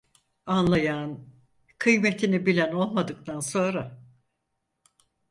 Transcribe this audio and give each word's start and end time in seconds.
Anlayan, 0.45 1.19
kıymetini 1.77 2.45
bilen 2.45 2.71
olmadıktan 2.71 3.39
sonra… 3.39 4.01